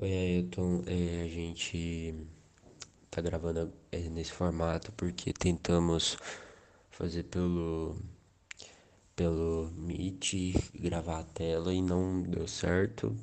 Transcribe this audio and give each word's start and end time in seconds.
Oi, 0.00 0.12
Ailton. 0.12 0.84
É, 0.86 1.22
a 1.24 1.28
gente 1.28 2.14
tá 3.10 3.20
gravando 3.20 3.72
é, 3.90 3.98
nesse 4.08 4.30
formato 4.30 4.92
porque 4.92 5.32
tentamos 5.32 6.16
fazer 6.88 7.24
pelo, 7.24 7.96
pelo 9.16 9.72
Meet, 9.76 10.54
gravar 10.72 11.18
a 11.18 11.24
tela 11.24 11.74
e 11.74 11.82
não 11.82 12.22
deu 12.22 12.46
certo. 12.46 13.16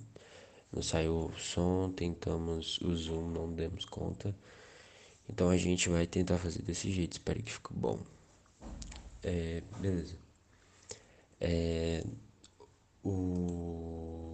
Não 0.70 0.82
saiu 0.82 1.28
o 1.28 1.40
som, 1.40 1.94
tentamos 1.94 2.78
o 2.82 2.94
Zoom, 2.94 3.30
não 3.30 3.54
demos 3.54 3.86
conta. 3.86 4.36
Então 5.30 5.50
a 5.50 5.55
gente 5.55 5.88
vai 5.88 6.05
tentar 6.05 6.38
fazer 6.38 6.62
desse 6.62 6.92
jeito, 6.92 7.14
espero 7.14 7.42
que 7.42 7.54
fique 7.54 7.73
bom. 7.73 8.02
É, 9.23 9.64
beleza. 9.80 10.18
É, 11.39 12.04
o... 13.02 14.25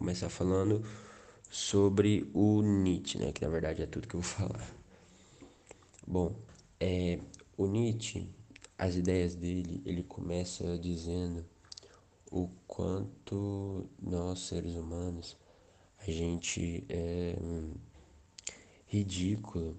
Começar 0.00 0.30
falando 0.30 0.82
sobre 1.50 2.26
o 2.32 2.62
Nietzsche, 2.62 3.18
né? 3.18 3.32
Que 3.32 3.44
na 3.44 3.50
verdade 3.50 3.82
é 3.82 3.86
tudo 3.86 4.08
que 4.08 4.14
eu 4.14 4.22
vou 4.22 4.30
falar. 4.48 4.74
Bom, 6.06 6.34
é, 6.80 7.18
o 7.54 7.66
Nietzsche, 7.66 8.26
as 8.78 8.96
ideias 8.96 9.34
dele, 9.34 9.82
ele 9.84 10.02
começa 10.02 10.78
dizendo 10.78 11.44
o 12.32 12.48
quanto 12.66 13.90
nós 14.00 14.38
seres 14.38 14.74
humanos 14.74 15.36
a 15.98 16.10
gente 16.10 16.82
é 16.88 17.36
ridículo 18.86 19.76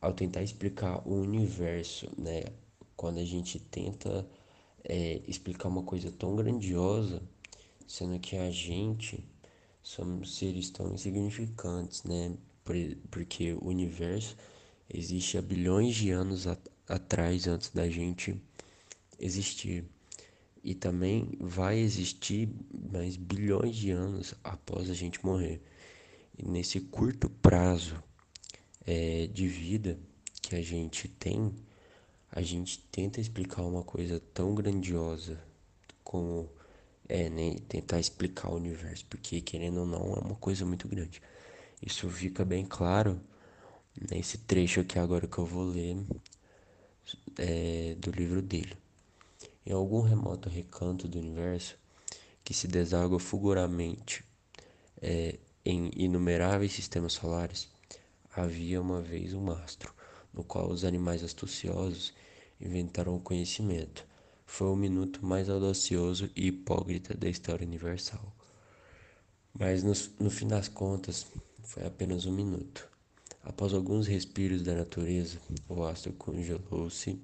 ao 0.00 0.12
tentar 0.12 0.44
explicar 0.44 1.02
o 1.04 1.14
universo, 1.14 2.08
né? 2.16 2.44
Quando 2.96 3.18
a 3.18 3.24
gente 3.24 3.58
tenta 3.58 4.24
é, 4.84 5.20
explicar 5.26 5.66
uma 5.66 5.82
coisa 5.82 6.12
tão 6.12 6.36
grandiosa, 6.36 7.20
sendo 7.88 8.20
que 8.20 8.36
a 8.36 8.52
gente 8.52 9.26
somos 9.88 10.36
seres 10.36 10.68
tão 10.68 10.92
insignificantes, 10.92 12.04
né? 12.04 12.36
Porque 13.10 13.54
o 13.54 13.68
universo 13.68 14.36
existe 14.86 15.38
há 15.38 15.42
bilhões 15.42 15.94
de 15.94 16.10
anos 16.10 16.46
atrás, 16.86 17.46
antes 17.46 17.70
da 17.70 17.88
gente 17.88 18.38
existir. 19.18 19.86
E 20.62 20.74
também 20.74 21.30
vai 21.40 21.78
existir 21.78 22.50
mais 22.92 23.16
bilhões 23.16 23.76
de 23.76 23.90
anos 23.90 24.34
após 24.44 24.90
a 24.90 24.94
gente 24.94 25.24
morrer. 25.24 25.62
E 26.36 26.46
nesse 26.46 26.80
curto 26.80 27.30
prazo 27.30 27.96
é, 28.86 29.26
de 29.28 29.48
vida 29.48 29.98
que 30.42 30.54
a 30.54 30.60
gente 30.60 31.08
tem, 31.08 31.54
a 32.30 32.42
gente 32.42 32.78
tenta 32.92 33.22
explicar 33.22 33.62
uma 33.62 33.82
coisa 33.82 34.20
tão 34.34 34.54
grandiosa 34.54 35.42
como 36.04 36.57
é, 37.08 37.30
né, 37.30 37.56
tentar 37.68 37.98
explicar 37.98 38.50
o 38.50 38.56
universo, 38.56 39.06
porque 39.08 39.40
querendo 39.40 39.80
ou 39.80 39.86
não 39.86 40.14
é 40.14 40.20
uma 40.20 40.36
coisa 40.36 40.66
muito 40.66 40.86
grande. 40.86 41.22
Isso 41.80 42.08
fica 42.10 42.44
bem 42.44 42.64
claro 42.66 43.20
nesse 44.10 44.38
trecho 44.38 44.80
aqui 44.80 44.98
agora 44.98 45.26
que 45.26 45.38
eu 45.38 45.46
vou 45.46 45.64
ler 45.64 45.96
é, 47.38 47.96
do 47.98 48.10
livro 48.10 48.42
dele. 48.42 48.76
Em 49.64 49.72
algum 49.72 50.00
remoto 50.00 50.48
recanto 50.48 51.08
do 51.08 51.18
universo 51.18 51.76
que 52.44 52.52
se 52.54 52.66
deságua 52.66 53.18
fulguramente 53.18 54.24
é, 55.00 55.38
em 55.64 55.90
inumeráveis 55.94 56.72
sistemas 56.72 57.14
solares, 57.14 57.68
havia 58.34 58.80
uma 58.80 59.00
vez 59.00 59.34
um 59.34 59.40
mastro, 59.40 59.92
no 60.32 60.44
qual 60.44 60.70
os 60.70 60.84
animais 60.84 61.22
astuciosos 61.22 62.12
inventaram 62.60 63.14
o 63.16 63.20
conhecimento 63.20 64.06
foi 64.48 64.66
o 64.66 64.74
minuto 64.74 65.24
mais 65.24 65.48
audacioso 65.48 66.30
e 66.34 66.48
hipócrita 66.48 67.14
da 67.14 67.28
história 67.28 67.66
universal. 67.66 68.34
Mas 69.56 69.84
no, 69.84 69.92
no 70.18 70.30
fim 70.30 70.48
das 70.48 70.68
contas, 70.68 71.26
foi 71.62 71.86
apenas 71.86 72.24
um 72.24 72.32
minuto. 72.32 72.88
Após 73.44 73.74
alguns 73.74 74.06
respiros 74.06 74.62
da 74.62 74.74
natureza, 74.74 75.38
o 75.68 75.84
astro 75.84 76.14
congelou-se 76.14 77.20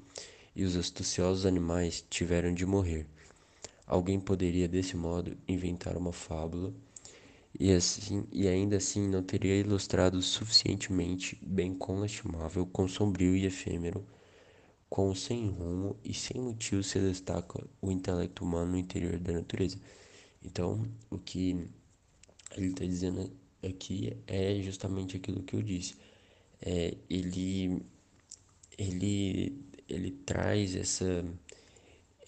e 0.55 0.65
os 0.65 0.77
astuciosos 0.77 1.47
animais 1.47 2.05
tiveram 2.09 2.53
de 2.53 2.67
morrer. 2.67 3.07
Alguém 3.87 4.21
poderia 4.21 4.69
desse 4.69 4.95
modo 4.95 5.37
inventar 5.49 5.97
uma 5.97 6.13
fábula 6.13 6.73
e 7.59 7.73
assim 7.73 8.29
e 8.31 8.47
ainda 8.47 8.77
assim 8.77 9.09
não 9.09 9.23
teria 9.23 9.57
ilustrado 9.57 10.21
suficientemente 10.21 11.39
bem 11.43 11.75
com 11.75 11.99
lastimável, 12.01 12.67
com 12.67 12.87
sombrio 12.87 13.35
e 13.35 13.47
efêmero 13.47 14.05
com 14.95 15.13
sem 15.13 15.49
rumo 15.49 15.97
e 16.05 16.15
sem 16.15 16.41
motivo 16.41 16.81
se 16.81 17.01
destaca 17.01 17.61
o 17.83 17.91
intelecto 17.91 18.45
humano 18.45 18.71
no 18.71 18.79
interior 18.79 19.19
da 19.19 19.33
natureza. 19.33 19.77
Então, 20.41 20.87
o 21.11 21.19
que 21.19 21.67
ele 22.57 22.69
está 22.69 22.85
dizendo 22.85 23.29
aqui 23.61 24.17
é 24.25 24.55
justamente 24.63 25.17
aquilo 25.17 25.43
que 25.43 25.57
eu 25.57 25.63
disse. 25.63 25.97
É, 26.63 26.97
ele, 27.11 27.85
ele, 28.79 29.61
ele 29.89 30.13
traz 30.13 30.77
essa. 30.77 31.25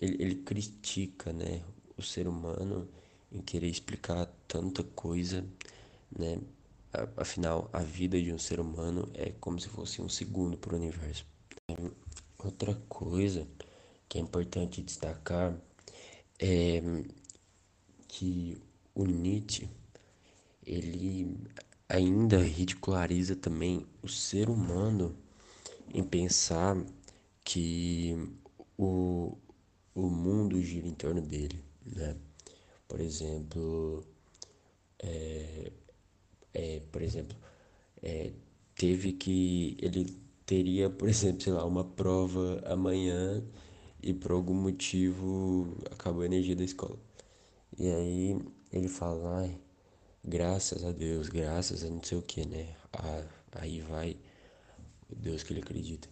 Ele, 0.00 0.16
ele 0.20 0.34
critica 0.34 1.32
né, 1.32 1.62
o 1.96 2.02
ser 2.02 2.26
humano 2.26 2.88
em 3.30 3.40
querer 3.42 3.68
explicar 3.68 4.26
tanta 4.48 4.82
coisa, 4.82 5.46
né? 6.18 6.40
Afinal, 7.16 7.70
a 7.72 7.78
vida 7.78 8.20
de 8.20 8.32
um 8.32 8.40
ser 8.40 8.58
humano 8.58 9.08
é 9.14 9.30
como 9.38 9.60
se 9.60 9.68
fosse 9.68 10.02
um 10.02 10.08
segundo 10.08 10.58
para 10.58 10.74
o 10.74 10.76
universo. 10.76 11.24
Outra 12.38 12.74
coisa 12.88 13.46
que 14.08 14.18
é 14.18 14.20
importante 14.20 14.82
destacar 14.82 15.56
é 16.38 16.82
que 18.08 18.58
o 18.94 19.04
Nietzsche 19.04 19.68
ele 20.64 21.38
ainda 21.88 22.38
ridiculariza 22.38 23.36
também 23.36 23.86
o 24.02 24.08
ser 24.08 24.48
humano 24.50 25.16
em 25.92 26.02
pensar 26.02 26.76
que 27.44 28.14
o, 28.76 29.36
o 29.94 30.02
mundo 30.02 30.60
gira 30.60 30.86
em 30.86 30.94
torno 30.94 31.22
dele, 31.22 31.62
né? 31.84 32.16
Por 32.88 33.00
exemplo, 33.00 34.04
é, 34.98 35.72
é, 36.54 36.80
por 36.90 37.02
exemplo, 37.02 37.36
é, 38.02 38.32
teve 38.74 39.12
que 39.12 39.76
ele 39.80 40.25
teria, 40.46 40.88
por 40.88 41.08
exemplo, 41.08 41.42
sei 41.42 41.52
lá, 41.52 41.64
uma 41.64 41.84
prova 41.84 42.62
amanhã 42.66 43.42
e 44.02 44.14
por 44.14 44.30
algum 44.32 44.54
motivo 44.54 45.76
acabou 45.90 46.22
a 46.22 46.26
energia 46.26 46.56
da 46.56 46.64
escola. 46.64 46.98
E 47.78 47.90
aí 47.90 48.38
ele 48.72 48.88
fala, 48.88 49.40
ai, 49.40 49.60
graças 50.24 50.84
a 50.84 50.92
Deus, 50.92 51.28
graças 51.28 51.84
a 51.84 51.88
não 51.90 52.02
sei 52.02 52.18
o 52.18 52.22
que, 52.22 52.46
né? 52.46 52.74
Ah, 52.92 53.24
aí 53.52 53.80
vai 53.80 54.16
Deus 55.10 55.42
que 55.42 55.52
ele 55.52 55.60
acredita. 55.60 56.08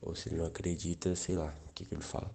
Ou 0.00 0.14
se 0.14 0.28
ele 0.28 0.36
não 0.36 0.46
acredita, 0.46 1.14
sei 1.16 1.36
lá 1.36 1.54
o 1.68 1.72
que, 1.74 1.84
que 1.84 1.94
ele 1.94 2.02
fala. 2.02 2.32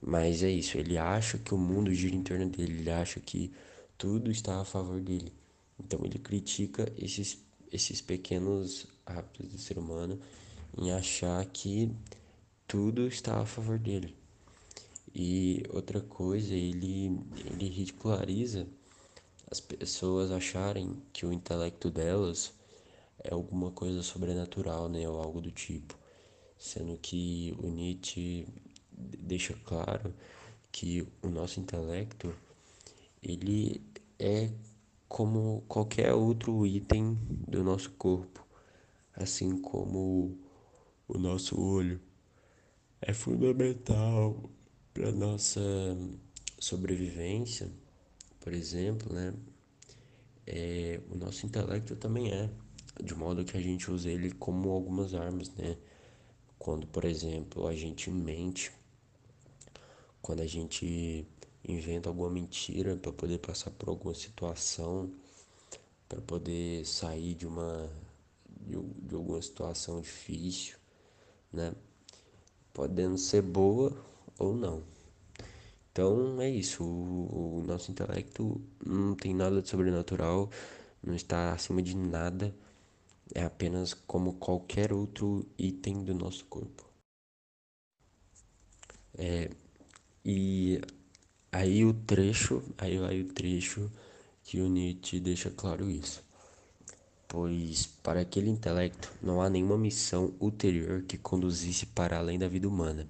Mas 0.00 0.42
é 0.42 0.50
isso, 0.50 0.76
ele 0.78 0.98
acha 0.98 1.38
que 1.38 1.54
o 1.54 1.58
mundo 1.58 1.94
gira 1.94 2.16
em 2.16 2.22
torno 2.22 2.48
dele, 2.48 2.80
ele 2.80 2.90
acha 2.90 3.20
que 3.20 3.52
tudo 3.96 4.30
está 4.30 4.60
a 4.60 4.64
favor 4.64 5.00
dele. 5.00 5.32
Então 5.78 6.00
ele 6.04 6.18
critica 6.18 6.92
esses, 6.98 7.38
esses 7.70 8.00
pequenos 8.00 8.86
hábitos 9.06 9.48
do 9.48 9.58
ser 9.58 9.78
humano 9.78 10.18
em 10.76 10.92
achar 10.92 11.44
que 11.46 11.90
tudo 12.66 13.06
está 13.06 13.40
a 13.40 13.46
favor 13.46 13.78
dele. 13.78 14.16
E 15.14 15.62
outra 15.68 16.00
coisa, 16.00 16.54
ele, 16.54 17.20
ele 17.50 17.68
ridiculariza 17.68 18.66
as 19.50 19.60
pessoas 19.60 20.30
acharem 20.30 20.96
que 21.12 21.26
o 21.26 21.32
intelecto 21.32 21.90
delas 21.90 22.54
é 23.22 23.34
alguma 23.34 23.70
coisa 23.70 24.02
sobrenatural, 24.02 24.88
né, 24.88 25.06
ou 25.06 25.20
algo 25.20 25.40
do 25.40 25.50
tipo. 25.50 25.94
Sendo 26.58 26.96
que 26.96 27.54
o 27.62 27.68
Nietzsche 27.68 28.46
deixa 28.90 29.54
claro 29.64 30.14
que 30.70 31.06
o 31.22 31.28
nosso 31.28 31.60
intelecto 31.60 32.34
ele 33.22 33.82
é 34.18 34.50
como 35.08 35.62
qualquer 35.68 36.14
outro 36.14 36.66
item 36.66 37.18
do 37.46 37.62
nosso 37.62 37.90
corpo 37.90 38.42
assim 39.16 39.60
como 39.60 40.38
o 41.08 41.18
nosso 41.18 41.60
olho 41.60 42.00
é 43.00 43.12
fundamental 43.12 44.50
para 44.94 45.10
nossa 45.12 45.60
sobrevivência, 46.58 47.70
por 48.40 48.52
exemplo, 48.52 49.12
né? 49.12 49.34
É, 50.46 51.00
o 51.10 51.16
nosso 51.16 51.46
intelecto 51.46 51.96
também 51.96 52.32
é, 52.32 52.50
de 53.02 53.14
modo 53.14 53.44
que 53.44 53.56
a 53.56 53.60
gente 53.60 53.90
usa 53.90 54.10
ele 54.10 54.30
como 54.32 54.70
algumas 54.70 55.14
armas, 55.14 55.50
né? 55.54 55.76
Quando, 56.58 56.86
por 56.86 57.04
exemplo, 57.04 57.66
a 57.66 57.74
gente 57.74 58.10
mente, 58.10 58.70
quando 60.20 60.40
a 60.40 60.46
gente 60.46 61.26
inventa 61.66 62.08
alguma 62.08 62.30
mentira 62.30 62.96
para 62.96 63.12
poder 63.12 63.38
passar 63.38 63.70
por 63.72 63.88
alguma 63.88 64.14
situação, 64.14 65.12
para 66.08 66.20
poder 66.20 66.86
sair 66.86 67.34
de 67.34 67.46
uma 67.46 67.90
de, 68.66 68.78
de 68.78 69.14
alguma 69.14 69.40
situação 69.40 70.00
difícil, 70.00 70.76
né? 71.52 71.74
Podendo 72.72 73.18
ser 73.18 73.42
boa 73.42 73.92
ou 74.38 74.54
não. 74.54 74.82
Então 75.92 76.40
é 76.40 76.48
isso, 76.48 76.82
o, 76.82 77.58
o 77.58 77.64
nosso 77.66 77.90
intelecto 77.90 78.60
não 78.84 79.14
tem 79.14 79.34
nada 79.34 79.60
de 79.60 79.68
sobrenatural, 79.68 80.50
não 81.02 81.14
está 81.14 81.52
acima 81.52 81.82
de 81.82 81.94
nada, 81.94 82.54
é 83.34 83.44
apenas 83.44 83.92
como 83.92 84.34
qualquer 84.34 84.92
outro 84.92 85.46
item 85.58 86.02
do 86.02 86.14
nosso 86.14 86.46
corpo. 86.46 86.84
É, 89.14 89.50
e 90.24 90.80
aí 91.50 91.84
o 91.84 91.92
trecho, 91.92 92.62
aí 92.78 92.98
vai 92.98 93.20
o 93.20 93.28
trecho 93.32 93.90
que 94.42 94.60
o 94.60 94.68
Nietzsche 94.68 95.20
deixa 95.20 95.50
claro 95.50 95.90
isso. 95.90 96.24
Pois 97.34 97.86
para 98.02 98.20
aquele 98.20 98.50
intelecto 98.50 99.10
não 99.22 99.40
há 99.40 99.48
nenhuma 99.48 99.78
missão 99.78 100.34
ulterior 100.38 101.00
que 101.04 101.16
conduzisse 101.16 101.86
para 101.86 102.18
além 102.18 102.38
da 102.38 102.46
vida 102.46 102.68
humana. 102.68 103.08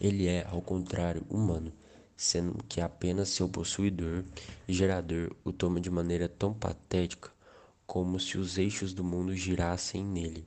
Ele 0.00 0.28
é, 0.28 0.46
ao 0.46 0.62
contrário, 0.62 1.26
humano, 1.28 1.72
sendo 2.16 2.62
que 2.68 2.80
apenas 2.80 3.30
seu 3.30 3.48
possuidor 3.48 4.22
e 4.68 4.72
gerador 4.72 5.34
o 5.42 5.52
toma 5.52 5.80
de 5.80 5.90
maneira 5.90 6.28
tão 6.28 6.54
patética 6.54 7.32
como 7.84 8.20
se 8.20 8.38
os 8.38 8.58
eixos 8.58 8.94
do 8.94 9.02
mundo 9.02 9.34
girassem 9.34 10.04
nele. 10.04 10.46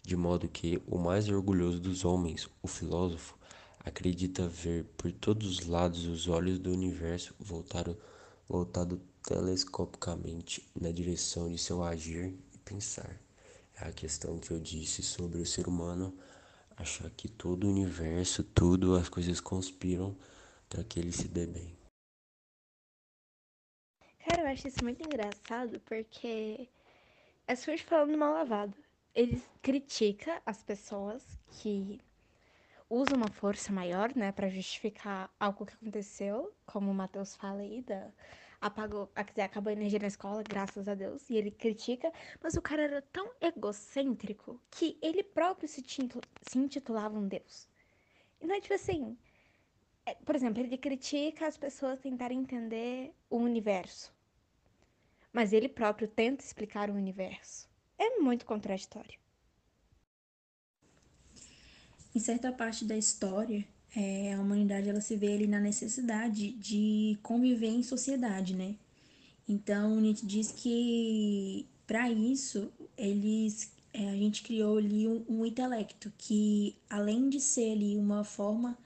De 0.00 0.14
modo 0.14 0.48
que 0.48 0.80
o 0.86 0.98
mais 0.98 1.28
orgulhoso 1.28 1.80
dos 1.80 2.04
homens, 2.04 2.48
o 2.62 2.68
filósofo, 2.68 3.36
acredita 3.84 4.46
ver 4.46 4.84
por 4.96 5.10
todos 5.10 5.58
os 5.58 5.66
lados 5.66 6.06
os 6.06 6.28
olhos 6.28 6.60
do 6.60 6.70
universo 6.70 7.34
voltado, 7.40 7.98
voltado 8.48 9.00
telescopicamente 9.20 10.64
na 10.80 10.92
direção 10.92 11.50
de 11.50 11.58
seu 11.58 11.82
agir 11.82 12.32
pensar. 12.72 13.10
É 13.80 13.88
a 13.88 13.92
questão 13.92 14.38
que 14.38 14.50
eu 14.50 14.58
disse 14.58 15.02
sobre 15.02 15.40
o 15.40 15.46
ser 15.46 15.66
humano 15.68 16.16
achar 16.76 17.10
que 17.10 17.28
todo 17.28 17.66
o 17.66 17.70
universo, 17.70 18.42
tudo, 18.42 18.96
as 18.96 19.08
coisas 19.08 19.40
conspiram 19.40 20.16
para 20.68 20.82
que 20.82 20.98
ele 20.98 21.12
se 21.12 21.28
dê 21.28 21.46
bem. 21.46 21.76
Cara, 24.26 24.42
eu 24.42 24.48
acho 24.48 24.68
isso 24.68 24.82
muito 24.82 25.02
engraçado 25.02 25.80
porque 25.80 26.68
é 27.46 27.54
sujo 27.54 27.84
falando 27.84 28.16
mal 28.16 28.32
lavado. 28.32 28.74
Ele 29.14 29.42
critica 29.60 30.40
as 30.46 30.62
pessoas 30.62 31.22
que 31.50 32.00
usa 32.88 33.14
uma 33.14 33.28
força 33.28 33.72
maior, 33.72 34.14
né, 34.14 34.32
para 34.32 34.48
justificar 34.48 35.30
algo 35.38 35.66
que 35.66 35.74
aconteceu, 35.74 36.54
como 36.64 36.90
o 36.90 36.94
Matheus 36.94 37.36
fala 37.36 37.60
aí, 37.60 37.82
da, 37.82 38.10
apagou, 38.62 39.10
acabou 39.14 39.70
a 39.70 39.74
energia 39.74 39.98
na 39.98 40.06
escola, 40.06 40.42
graças 40.42 40.88
a 40.88 40.94
Deus, 40.94 41.28
e 41.28 41.36
ele 41.36 41.50
critica, 41.50 42.10
mas 42.42 42.54
o 42.54 42.62
cara 42.62 42.82
era 42.82 43.02
tão 43.02 43.30
egocêntrico 43.40 44.60
que 44.70 44.96
ele 45.02 45.22
próprio 45.22 45.68
se, 45.68 45.82
se 45.82 46.58
intitulava 46.58 47.18
um 47.18 47.28
Deus. 47.28 47.68
Então, 48.40 48.58
tipo 48.60 48.74
assim, 48.74 49.18
é, 50.06 50.14
por 50.14 50.34
exemplo, 50.34 50.62
ele 50.62 50.78
critica 50.78 51.46
as 51.46 51.56
pessoas 51.56 52.00
tentarem 52.00 52.38
entender 52.38 53.12
o 53.28 53.36
universo, 53.36 54.14
mas 55.32 55.52
ele 55.52 55.68
próprio 55.68 56.08
tenta 56.08 56.44
explicar 56.44 56.88
o 56.88 56.94
universo. 56.94 57.68
É 57.98 58.18
muito 58.18 58.46
contraditório 58.46 59.20
em 62.14 62.20
certa 62.20 62.52
parte 62.52 62.84
da 62.84 62.96
história, 62.96 63.66
é, 63.94 64.34
a 64.34 64.40
humanidade 64.40 64.88
ela 64.88 65.00
se 65.00 65.16
vê 65.16 65.34
ali 65.34 65.46
na 65.46 65.60
necessidade 65.60 66.52
de 66.52 67.18
conviver 67.22 67.68
em 67.68 67.82
sociedade, 67.82 68.56
né? 68.56 68.76
Então, 69.48 70.00
Nietzsche 70.00 70.26
diz 70.26 70.52
que 70.52 71.66
para 71.86 72.10
isso 72.10 72.72
eles 72.96 73.72
é, 73.92 74.08
a 74.08 74.16
gente 74.16 74.42
criou 74.42 74.78
ali 74.78 75.06
um, 75.06 75.24
um, 75.28 75.44
intelecto 75.44 76.10
que, 76.16 76.74
além 76.88 77.28
de 77.28 77.38
ser 77.40 77.72
ali 77.72 77.96
uma 77.96 78.24
forma 78.24 78.78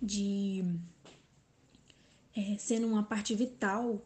de 0.00 0.64
é, 2.36 2.56
sendo 2.58 2.86
uma 2.86 3.02
parte 3.02 3.34
vital 3.34 4.04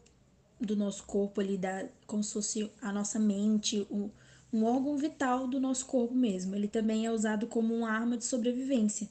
do 0.59 0.75
nosso 0.75 1.03
corpo 1.03 1.41
ali, 1.41 1.57
da, 1.57 1.87
como 2.05 2.23
se 2.23 2.33
fosse 2.33 2.71
a 2.81 2.91
nossa 2.91 3.19
mente, 3.19 3.85
o, 3.89 4.09
um 4.51 4.63
órgão 4.63 4.97
vital 4.97 5.47
do 5.47 5.59
nosso 5.59 5.85
corpo 5.85 6.15
mesmo. 6.15 6.55
Ele 6.55 6.67
também 6.67 7.05
é 7.05 7.11
usado 7.11 7.47
como 7.47 7.73
uma 7.73 7.91
arma 7.91 8.17
de 8.17 8.23
sobrevivência, 8.25 9.09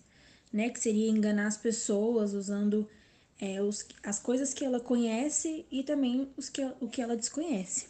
né? 0.52 0.70
Que 0.70 0.81
seria 0.81 1.10
enganar 1.10 1.46
as 1.46 1.56
pessoas 1.56 2.32
usando 2.32 2.88
é, 3.40 3.60
os, 3.62 3.87
as 4.02 4.19
coisas 4.19 4.54
que 4.54 4.64
ela 4.64 4.81
conhece 4.81 5.66
e 5.70 5.82
também 5.82 6.28
os 6.37 6.48
que, 6.48 6.62
o 6.81 6.88
que 6.88 7.02
ela 7.02 7.16
desconhece. 7.16 7.87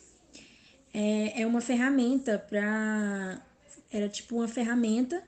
É, 0.93 1.43
é 1.43 1.47
uma 1.47 1.61
ferramenta 1.61 2.39
para. 2.39 3.43
Era 3.91 4.09
tipo 4.09 4.37
uma 4.37 4.49
ferramenta 4.49 5.23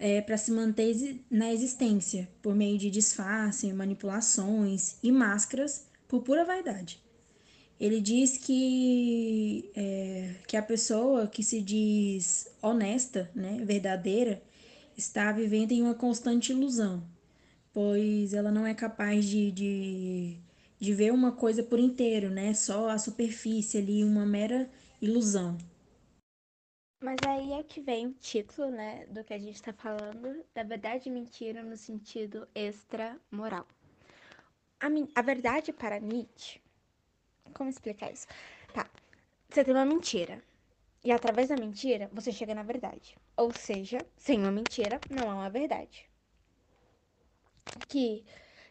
é, 0.00 0.20
para 0.20 0.36
se 0.36 0.50
manter 0.50 1.20
na 1.30 1.52
existência, 1.52 2.28
por 2.40 2.54
meio 2.54 2.78
de 2.78 2.90
disfarce, 2.90 3.72
manipulações 3.72 4.96
e 5.02 5.12
máscaras 5.12 5.86
por 6.08 6.22
pura 6.22 6.44
vaidade. 6.44 7.02
Ele 7.78 8.00
diz 8.00 8.36
que, 8.36 9.70
é, 9.74 10.34
que 10.46 10.56
a 10.56 10.62
pessoa 10.62 11.26
que 11.26 11.42
se 11.42 11.62
diz 11.62 12.46
honesta, 12.62 13.30
né, 13.34 13.62
verdadeira, 13.64 14.42
está 15.00 15.32
vivendo 15.32 15.72
em 15.72 15.82
uma 15.82 15.94
constante 15.94 16.52
ilusão, 16.52 17.02
pois 17.72 18.34
ela 18.34 18.50
não 18.50 18.66
é 18.66 18.74
capaz 18.74 19.24
de, 19.24 19.50
de, 19.50 20.38
de 20.78 20.94
ver 20.94 21.12
uma 21.12 21.32
coisa 21.32 21.62
por 21.62 21.78
inteiro, 21.78 22.30
né, 22.30 22.54
só 22.54 22.88
a 22.88 22.98
superfície 22.98 23.78
ali, 23.78 24.04
uma 24.04 24.26
mera 24.26 24.70
ilusão. 25.00 25.56
Mas 27.02 27.16
aí 27.26 27.52
é 27.52 27.62
que 27.62 27.80
vem 27.80 28.08
o 28.08 28.12
título, 28.12 28.70
né, 28.70 29.06
do 29.06 29.24
que 29.24 29.32
a 29.32 29.38
gente 29.38 29.54
está 29.54 29.72
falando, 29.72 30.44
da 30.54 30.62
verdade 30.62 31.08
e 31.08 31.12
mentira 31.12 31.62
no 31.62 31.76
sentido 31.76 32.46
extra-moral. 32.54 33.66
A, 34.78 34.86
a 35.14 35.22
verdade 35.22 35.72
para 35.72 35.98
Nietzsche 35.98 36.60
como 37.52 37.70
explicar 37.70 38.12
isso? 38.12 38.26
Tá. 38.72 38.88
Você 39.48 39.64
tem 39.64 39.74
uma 39.74 39.84
mentira. 39.84 40.42
E 41.02 41.10
através 41.10 41.48
da 41.48 41.56
mentira, 41.56 42.10
você 42.12 42.30
chega 42.30 42.54
na 42.54 42.62
verdade. 42.62 43.16
Ou 43.36 43.50
seja, 43.52 43.98
sem 44.16 44.38
uma 44.38 44.52
mentira, 44.52 45.00
não 45.08 45.30
há 45.30 45.34
uma 45.34 45.50
verdade. 45.50 46.08
Que 47.88 48.24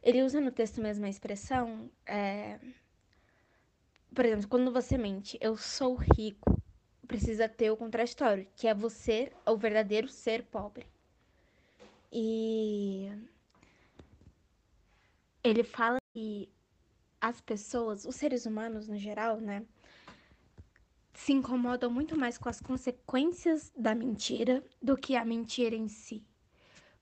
ele 0.04 0.24
usa 0.24 0.40
no 0.40 0.52
texto 0.52 0.82
mesmo 0.82 1.06
a 1.06 1.10
expressão. 1.10 1.90
É... 2.06 2.60
Por 4.14 4.26
exemplo, 4.26 4.48
quando 4.48 4.72
você 4.72 4.98
mente, 4.98 5.38
eu 5.42 5.58
sou 5.58 5.96
rico, 5.96 6.62
precisa 7.08 7.50
ter 7.50 7.72
o 7.72 7.78
contraditório, 7.78 8.48
que 8.56 8.68
é 8.68 8.74
você, 8.74 9.32
o 9.46 9.58
verdadeiro 9.58 10.08
ser 10.08 10.44
pobre. 10.44 10.86
E 12.12 13.12
ele 15.44 15.64
fala 15.64 15.98
que 16.14 16.50
as 17.22 17.42
pessoas, 17.42 18.06
os 18.06 18.16
seres 18.16 18.46
humanos 18.46 18.88
no 18.88 18.98
geral, 18.98 19.40
né, 19.40 19.66
se 21.20 21.34
incomodam 21.34 21.92
muito 21.92 22.18
mais 22.18 22.38
com 22.38 22.48
as 22.48 22.62
consequências 22.62 23.74
da 23.76 23.94
mentira 23.94 24.64
do 24.82 24.96
que 24.96 25.18
a 25.18 25.26
mentira 25.26 25.76
em 25.76 25.90
si. 25.90 26.24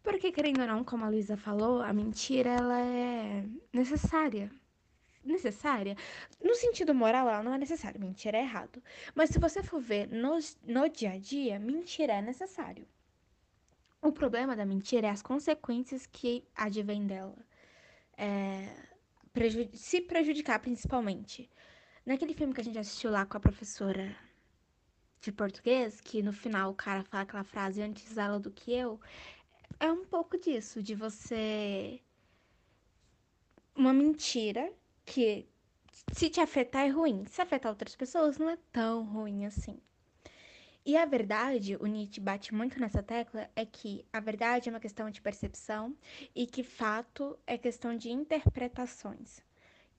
Porque, 0.02 0.32
querendo 0.32 0.62
ou 0.62 0.68
não, 0.68 0.84
como 0.84 1.06
a 1.06 1.10
Luísa 1.10 1.38
falou, 1.38 1.84
a 1.84 1.94
mentira 1.94 2.50
ela 2.50 2.80
é 2.80 3.46
necessária. 3.72 4.50
Necessária. 5.24 5.96
No 6.44 6.56
sentido 6.56 6.96
moral, 6.96 7.30
ela 7.30 7.44
não 7.44 7.54
é 7.54 7.60
necessária. 7.60 8.00
Mentira 8.00 8.40
é 8.40 8.42
errado. 8.42 8.82
Mas 9.14 9.30
se 9.30 9.38
você 9.38 9.62
for 9.62 9.80
ver 9.80 10.08
no, 10.08 10.40
no 10.64 10.90
dia 10.90 11.12
a 11.12 11.20
dia, 11.20 11.60
mentira 11.60 12.14
é 12.14 12.22
necessário. 12.22 12.88
O 14.02 14.12
problema 14.12 14.56
da 14.56 14.66
mentira 14.66 15.08
é 15.08 15.12
as 15.12 15.22
consequências 15.22 16.08
que 16.08 16.44
advêm 16.56 17.06
dela. 17.06 17.38
É, 18.18 18.68
se 19.74 20.02
prejudicar 20.02 20.60
principalmente. 20.60 21.48
Naquele 22.08 22.34
filme 22.34 22.54
que 22.54 22.62
a 22.62 22.64
gente 22.64 22.80
assistiu 22.80 23.12
lá 23.12 23.26
com 23.26 23.36
a 23.36 23.40
professora 23.42 24.16
de 25.20 25.30
português, 25.30 26.00
que 26.00 26.24
no 26.24 26.32
final 26.32 26.72
o 26.72 26.74
cara 26.74 27.04
fala 27.04 27.24
aquela 27.24 27.44
frase 27.44 27.82
antes 27.82 28.18
ela 28.18 28.40
do 28.40 28.50
que 28.50 28.72
eu, 28.72 28.98
é 29.78 29.92
um 29.92 30.06
pouco 30.06 30.38
disso, 30.38 30.82
de 30.82 30.96
você. 30.96 32.02
Uma 33.76 33.92
mentira 33.92 34.72
que 35.06 35.50
se 36.14 36.30
te 36.30 36.40
afetar 36.40 36.86
é 36.86 36.88
ruim. 36.88 37.26
Se 37.26 37.42
afetar 37.42 37.70
outras 37.70 37.94
pessoas 37.94 38.38
não 38.38 38.50
é 38.50 38.58
tão 38.72 39.04
ruim 39.04 39.46
assim. 39.46 39.78
E 40.86 40.96
a 40.96 41.06
verdade, 41.06 41.76
o 41.76 41.86
Nietzsche 41.88 42.22
bate 42.22 42.56
muito 42.56 42.80
nessa 42.80 43.04
tecla, 43.04 43.50
é 43.54 43.66
que 43.66 44.06
a 44.14 44.22
verdade 44.22 44.70
é 44.70 44.72
uma 44.72 44.80
questão 44.80 45.10
de 45.10 45.22
percepção 45.22 45.94
e 46.34 46.48
que 46.48 46.64
fato 46.64 47.38
é 47.46 47.58
questão 47.58 47.98
de 47.98 48.10
interpretações. 48.10 49.42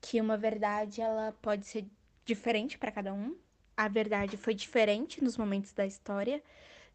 Que 0.01 0.19
uma 0.19 0.37
verdade 0.37 1.01
ela 1.01 1.33
pode 1.33 1.67
ser 1.67 1.85
diferente 2.25 2.77
para 2.77 2.91
cada 2.91 3.13
um. 3.13 3.37
A 3.75 3.87
verdade 3.87 4.37
foi 4.37 4.53
diferente 4.53 5.23
nos 5.23 5.37
momentos 5.37 5.73
da 5.73 5.85
história, 5.85 6.43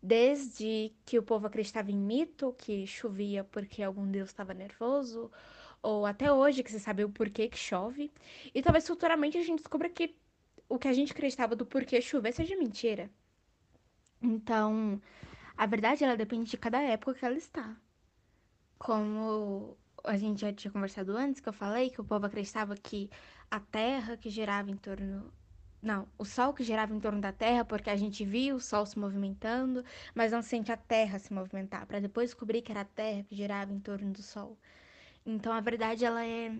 desde 0.02 0.92
que 1.06 1.18
o 1.18 1.22
povo 1.22 1.46
acreditava 1.46 1.90
em 1.90 1.96
mito, 1.96 2.54
que 2.58 2.86
chovia 2.86 3.42
porque 3.44 3.82
algum 3.82 4.06
deus 4.10 4.28
estava 4.28 4.52
nervoso, 4.52 5.30
ou 5.82 6.06
até 6.06 6.32
hoje 6.32 6.62
que 6.62 6.70
se 6.70 6.80
sabe 6.80 7.04
o 7.04 7.10
porquê 7.10 7.48
que 7.48 7.58
chove. 7.58 8.12
E 8.54 8.62
talvez 8.62 8.86
futuramente 8.86 9.38
a 9.38 9.42
gente 9.42 9.58
descubra 9.60 9.88
que 9.88 10.16
o 10.68 10.78
que 10.78 10.88
a 10.88 10.92
gente 10.92 11.12
acreditava 11.12 11.56
do 11.56 11.66
porquê 11.66 12.00
chover 12.00 12.32
seja 12.32 12.56
mentira. 12.56 13.10
Então, 14.20 15.00
a 15.56 15.66
verdade 15.66 16.04
ela 16.04 16.16
depende 16.16 16.50
de 16.50 16.56
cada 16.56 16.80
época 16.82 17.14
que 17.14 17.24
ela 17.24 17.36
está. 17.36 17.76
Como 18.78 19.76
a 20.04 20.16
gente 20.16 20.42
já 20.42 20.52
tinha 20.52 20.70
conversado 20.70 21.16
antes, 21.16 21.40
que 21.40 21.48
eu 21.48 21.52
falei 21.52 21.90
que 21.90 22.00
o 22.00 22.04
povo 22.04 22.26
acreditava 22.26 22.76
que 22.76 23.10
a 23.50 23.58
Terra 23.58 24.16
que 24.16 24.28
girava 24.30 24.70
em 24.70 24.76
torno. 24.76 25.32
Não, 25.82 26.08
o 26.18 26.24
Sol 26.24 26.54
que 26.54 26.62
girava 26.64 26.94
em 26.94 27.00
torno 27.00 27.20
da 27.20 27.32
Terra, 27.32 27.64
porque 27.64 27.90
a 27.90 27.96
gente 27.96 28.24
via 28.24 28.54
o 28.54 28.60
Sol 28.60 28.86
se 28.86 28.98
movimentando, 28.98 29.84
mas 30.14 30.32
não 30.32 30.42
sente 30.42 30.72
a 30.72 30.76
Terra 30.76 31.18
se 31.18 31.32
movimentar, 31.32 31.86
para 31.86 32.00
depois 32.00 32.30
descobrir 32.30 32.62
que 32.62 32.72
era 32.72 32.82
a 32.82 32.84
Terra 32.84 33.24
que 33.24 33.34
girava 33.34 33.72
em 33.72 33.80
torno 33.80 34.12
do 34.12 34.22
Sol. 34.22 34.58
Então 35.26 35.52
a 35.52 35.60
verdade 35.60 36.04
ela 36.04 36.24
é 36.24 36.52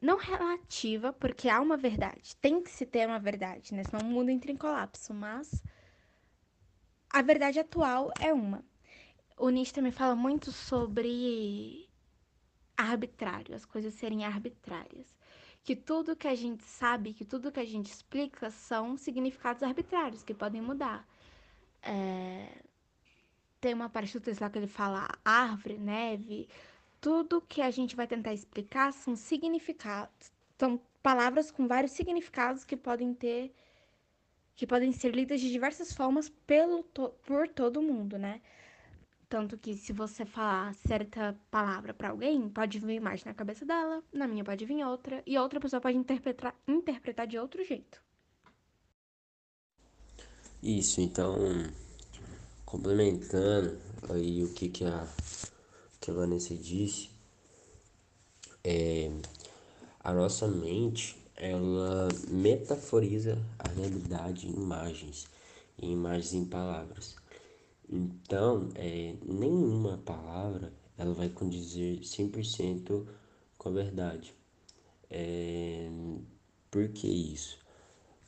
não 0.00 0.18
relativa, 0.18 1.12
porque 1.12 1.48
há 1.48 1.60
uma 1.60 1.76
verdade, 1.76 2.36
tem 2.36 2.62
que 2.62 2.70
se 2.70 2.86
ter 2.86 3.06
uma 3.08 3.18
verdade, 3.18 3.74
né? 3.74 3.82
Senão 3.84 4.06
o 4.06 4.10
mundo 4.10 4.30
entra 4.30 4.52
em 4.52 4.56
colapso, 4.56 5.14
mas 5.14 5.64
a 7.10 7.22
verdade 7.22 7.58
atual 7.58 8.12
é 8.20 8.32
uma. 8.32 8.64
O 9.36 9.48
Nietzsche 9.50 9.74
também 9.74 9.92
fala 9.92 10.14
muito 10.14 10.52
sobre 10.52 11.88
arbitrário, 12.76 13.54
as 13.54 13.64
coisas 13.64 13.94
serem 13.94 14.24
arbitrárias. 14.24 15.14
Que 15.62 15.74
tudo 15.74 16.16
que 16.16 16.28
a 16.28 16.34
gente 16.34 16.64
sabe, 16.64 17.14
que 17.14 17.24
tudo 17.24 17.50
que 17.50 17.60
a 17.60 17.64
gente 17.64 17.90
explica 17.90 18.50
são 18.50 18.96
significados 18.96 19.62
arbitrários, 19.62 20.22
que 20.22 20.34
podem 20.34 20.60
mudar. 20.60 21.06
É... 21.82 22.62
Tem 23.60 23.72
uma 23.72 23.88
parte 23.88 24.12
do 24.12 24.20
texto 24.22 24.42
lá 24.42 24.50
que 24.50 24.58
ele 24.58 24.66
fala 24.66 25.08
árvore, 25.24 25.78
neve, 25.78 26.48
tudo 27.00 27.42
que 27.42 27.60
a 27.60 27.70
gente 27.70 27.94
vai 27.94 28.06
tentar 28.06 28.32
explicar 28.32 28.92
são 28.92 29.14
significados, 29.14 30.32
são 30.58 30.80
palavras 31.02 31.50
com 31.50 31.68
vários 31.68 31.92
significados 31.92 32.64
que 32.64 32.76
podem 32.76 33.12
ter, 33.12 33.54
que 34.56 34.66
podem 34.66 34.90
ser 34.90 35.14
lidas 35.14 35.38
de 35.40 35.50
diversas 35.50 35.92
formas 35.92 36.30
pelo, 36.46 36.82
por 37.26 37.46
todo 37.48 37.82
mundo, 37.82 38.18
né? 38.18 38.40
Tanto 39.34 39.58
que 39.58 39.74
se 39.74 39.92
você 39.92 40.24
falar 40.24 40.72
certa 40.74 41.36
palavra 41.50 41.92
para 41.92 42.10
alguém, 42.10 42.48
pode 42.48 42.78
vir 42.78 43.00
mais 43.00 43.24
na 43.24 43.34
cabeça 43.34 43.66
dela, 43.66 44.00
na 44.12 44.28
minha 44.28 44.44
pode 44.44 44.64
vir 44.64 44.84
outra, 44.86 45.24
e 45.26 45.36
outra 45.36 45.58
pessoa 45.58 45.80
pode 45.80 45.96
interpretar, 45.96 46.54
interpretar 46.68 47.26
de 47.26 47.36
outro 47.36 47.64
jeito. 47.64 48.00
Isso, 50.62 51.00
então, 51.00 51.34
complementando 52.64 53.76
aí 54.08 54.44
o 54.44 54.54
que, 54.54 54.68
que 54.68 54.84
a 54.84 55.04
que 56.00 56.12
a 56.12 56.14
Vanessa 56.14 56.54
disse, 56.54 57.10
é, 58.62 59.10
a 59.98 60.12
nossa 60.12 60.46
mente 60.46 61.16
ela 61.34 62.06
metaforiza 62.28 63.36
a 63.58 63.68
realidade 63.68 64.46
em 64.46 64.52
imagens, 64.52 65.26
em 65.76 65.90
imagens 65.90 66.34
em 66.34 66.44
palavras. 66.44 67.23
Então, 67.88 68.68
é, 68.74 69.14
nenhuma 69.24 69.98
palavra 69.98 70.72
ela 70.96 71.12
vai 71.12 71.28
condizer 71.28 72.00
100% 72.00 73.06
com 73.58 73.68
a 73.68 73.72
verdade. 73.72 74.34
É, 75.10 75.88
por 76.70 76.88
que 76.88 77.06
isso? 77.06 77.58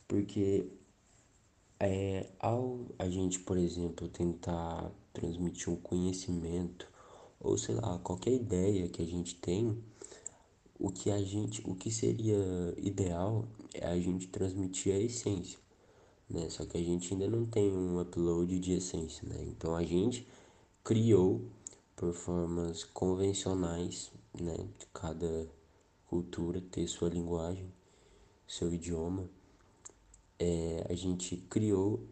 Porque 0.06 0.68
é, 1.80 2.26
ao 2.38 2.86
a 2.98 3.08
gente, 3.08 3.40
por 3.40 3.56
exemplo, 3.56 4.08
tentar 4.08 4.90
transmitir 5.12 5.72
um 5.72 5.76
conhecimento 5.76 6.88
ou 7.40 7.56
sei 7.56 7.74
lá, 7.74 7.98
qualquer 7.98 8.32
ideia 8.32 8.88
que 8.88 9.02
a 9.02 9.06
gente 9.06 9.34
tem, 9.36 9.82
o 10.78 10.90
que 10.90 11.10
a 11.10 11.22
gente, 11.22 11.62
o 11.64 11.74
que 11.74 11.90
seria 11.90 12.36
ideal 12.76 13.46
é 13.74 13.86
a 13.86 13.98
gente 13.98 14.28
transmitir 14.28 14.94
a 14.94 14.98
essência, 14.98 15.58
né? 16.28 16.48
Só 16.50 16.64
que 16.64 16.76
a 16.76 16.82
gente 16.82 17.12
ainda 17.12 17.28
não 17.28 17.46
tem 17.46 17.70
um 17.72 18.00
upload 18.00 18.58
de 18.58 18.72
essência, 18.72 19.28
né? 19.28 19.42
Então 19.42 19.74
a 19.74 19.84
gente 19.84 20.26
criou 20.82 21.42
por 21.94 22.12
formas 22.12 22.84
convencionais, 22.84 24.12
né, 24.38 24.56
de 24.78 24.86
cada 24.92 25.48
cultura 26.06 26.60
ter 26.60 26.86
sua 26.86 27.08
linguagem, 27.08 27.72
seu 28.46 28.72
idioma. 28.72 29.28
É, 30.38 30.86
a 30.90 30.94
gente 30.94 31.36
criou 31.48 32.06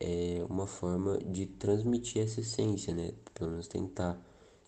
é, 0.00 0.44
uma 0.48 0.66
forma 0.66 1.18
de 1.18 1.46
transmitir 1.46 2.22
essa 2.22 2.40
essência, 2.40 2.94
né? 2.94 3.12
Pelo 3.34 3.50
menos 3.50 3.66
tentar 3.66 4.22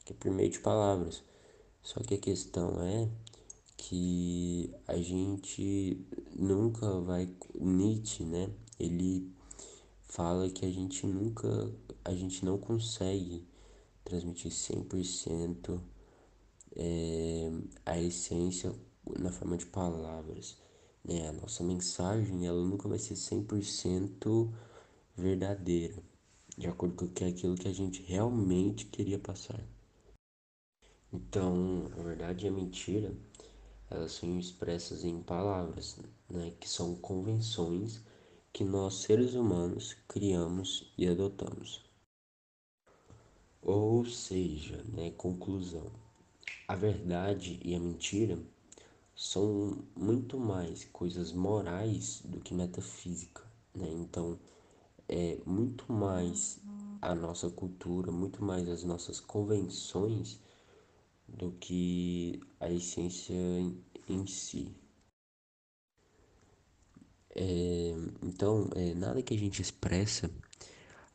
que 0.04 0.12
é 0.12 0.16
por 0.16 0.30
meio 0.32 0.50
de 0.50 0.58
palavras. 0.58 1.22
Só 1.82 2.00
que 2.00 2.14
a 2.14 2.18
questão 2.18 2.82
é 2.82 3.08
que 3.76 4.70
a 4.86 4.96
gente 4.96 6.04
nunca 6.36 7.00
vai. 7.00 7.28
Nietzsche, 7.54 8.24
né? 8.24 8.50
Ele 8.80 9.30
fala 10.02 10.50
que 10.50 10.64
a 10.64 10.70
gente 10.70 11.06
nunca. 11.06 11.70
A 12.04 12.14
gente 12.14 12.44
não 12.44 12.58
consegue 12.58 13.46
transmitir 14.04 14.50
100% 14.50 15.80
é, 16.76 17.50
a 17.84 18.00
essência 18.00 18.74
na 19.18 19.30
forma 19.30 19.56
de 19.56 19.66
palavras. 19.66 20.56
Né? 21.04 21.28
A 21.28 21.32
nossa 21.32 21.62
mensagem 21.62 22.46
ela 22.46 22.62
nunca 22.64 22.88
vai 22.88 22.98
ser 22.98 23.14
100% 23.14 24.52
verdadeira, 25.16 26.02
de 26.56 26.66
acordo 26.66 26.94
com 26.96 27.24
aquilo 27.24 27.56
que 27.56 27.68
a 27.68 27.72
gente 27.72 28.02
realmente 28.02 28.86
queria 28.86 29.18
passar. 29.18 29.62
Então, 31.12 31.90
a 31.98 32.02
verdade 32.02 32.46
e 32.46 32.48
a 32.48 32.52
mentira, 32.52 33.12
elas 33.90 34.12
são 34.12 34.38
expressas 34.38 35.04
em 35.04 35.20
palavras, 35.22 35.98
né, 36.28 36.52
que 36.60 36.68
são 36.68 36.94
convenções 36.94 38.00
que 38.52 38.64
nós 38.64 38.94
seres 38.94 39.34
humanos 39.34 39.96
criamos 40.08 40.92
e 40.98 41.06
adotamos. 41.08 41.82
Ou 43.62 44.04
seja, 44.04 44.82
né, 44.84 45.10
conclusão, 45.12 45.90
a 46.66 46.74
verdade 46.74 47.60
e 47.62 47.74
a 47.74 47.80
mentira 47.80 48.38
são 49.14 49.84
muito 49.94 50.38
mais 50.38 50.84
coisas 50.84 51.32
morais 51.32 52.22
do 52.24 52.40
que 52.40 52.54
metafísica, 52.54 53.44
né? 53.74 53.88
Então, 53.90 54.38
é 55.08 55.38
muito 55.44 55.92
mais 55.92 56.58
a 57.02 57.14
nossa 57.14 57.50
cultura, 57.50 58.10
muito 58.10 58.42
mais 58.44 58.68
as 58.68 58.84
nossas 58.84 59.20
convenções 59.20 60.40
do 61.28 61.52
que 61.52 62.40
a 62.58 62.70
essência 62.70 63.34
em 64.08 64.26
si. 64.26 64.74
É, 67.34 67.89
então, 68.30 68.70
é, 68.76 68.94
nada 68.94 69.22
que 69.22 69.34
a 69.34 69.38
gente 69.38 69.60
expressa, 69.60 70.30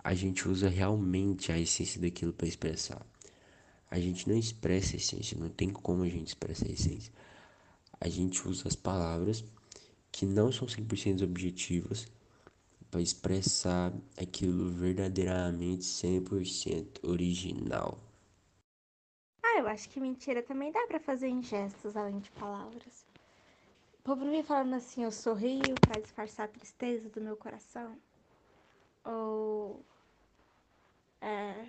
a 0.03 0.13
gente 0.13 0.47
usa 0.47 0.67
realmente 0.67 1.51
a 1.51 1.57
essência 1.57 1.99
daquilo 1.99 2.33
para 2.33 2.47
expressar. 2.47 3.05
A 3.89 3.99
gente 3.99 4.27
não 4.27 4.37
expressa 4.37 4.95
a 4.95 4.97
essência, 4.97 5.37
não 5.39 5.49
tem 5.49 5.69
como 5.69 6.03
a 6.03 6.09
gente 6.09 6.27
expressar 6.27 6.67
a 6.67 6.71
essência. 6.71 7.13
A 8.01 8.09
gente 8.09 8.45
usa 8.47 8.67
as 8.67 8.75
palavras 8.75 9.43
que 10.11 10.25
não 10.25 10.51
são 10.51 10.67
100% 10.67 11.23
objetivas 11.23 12.07
para 12.91 13.01
expressar 13.01 13.93
aquilo 14.17 14.69
verdadeiramente 14.69 15.83
100% 15.83 17.07
original. 17.07 17.97
Ah, 19.41 19.59
eu 19.59 19.67
acho 19.67 19.89
que 19.89 19.99
mentira 19.99 20.43
também 20.43 20.71
dá 20.71 20.85
para 20.87 20.99
fazer 20.99 21.29
em 21.29 21.41
gestos 21.41 21.95
além 21.95 22.19
de 22.19 22.31
palavras. 22.31 23.04
O 24.05 24.09
povo 24.09 24.23
não 24.23 24.35
ia 24.35 24.43
falando 24.43 24.75
assim, 24.75 25.03
eu 25.03 25.11
sorrio 25.11 25.73
para 25.81 25.99
disfarçar 25.99 26.45
a 26.45 26.47
tristeza 26.47 27.09
do 27.09 27.19
meu 27.19 27.35
coração. 27.35 27.97
Ou. 29.03 29.83
É. 31.19 31.65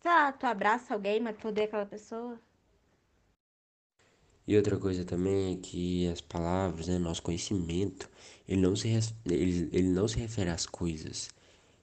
Sei 0.00 0.08
lá, 0.08 0.30
tu 0.30 0.46
abraça 0.46 0.94
alguém, 0.94 1.18
mas 1.18 1.36
tu 1.36 1.48
odeia 1.48 1.66
aquela 1.66 1.84
pessoa. 1.84 2.40
E 4.46 4.56
outra 4.56 4.78
coisa 4.78 5.04
também 5.04 5.54
é 5.54 5.56
que 5.60 6.06
as 6.06 6.20
palavras, 6.20 6.86
né, 6.86 6.96
nosso 6.96 7.24
conhecimento, 7.24 8.08
ele 8.46 8.60
não 8.60 8.76
se, 8.76 8.88
ele, 9.26 9.68
ele 9.72 9.88
não 9.88 10.06
se 10.06 10.16
refere 10.16 10.50
às 10.50 10.64
coisas, 10.64 11.28